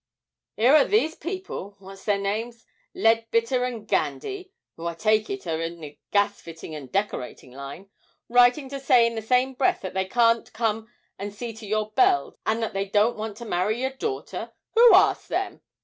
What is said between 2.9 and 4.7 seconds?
Leadbitter and Gandy